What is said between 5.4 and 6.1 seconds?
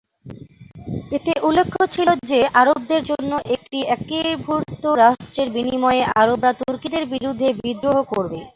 বিনিময়ে